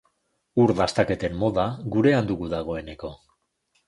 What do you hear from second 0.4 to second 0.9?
Ur